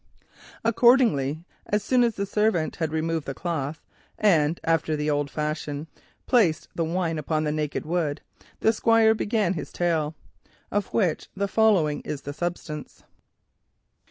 Accordingly, 0.63 1.45
when 1.69 2.01
the 2.11 2.25
servants 2.25 2.77
had 2.79 2.91
removed 2.91 3.27
the 3.27 3.35
cloth, 3.35 3.83
and 4.17 4.59
after 4.63 4.95
the 4.95 5.11
old 5.11 5.29
fashion 5.29 5.85
placed 6.25 6.67
the 6.73 6.83
wine 6.83 7.19
upon 7.19 7.43
the 7.43 7.51
naked 7.51 7.85
wood, 7.85 8.19
the 8.61 8.73
Squire 8.73 9.13
began 9.13 9.53
his 9.53 9.71
tale, 9.71 10.15
of 10.71 10.87
which 10.91 11.29
the 11.35 11.47
following 11.47 12.01
is 12.01 12.21
the 12.23 12.33
substance. 12.33 13.03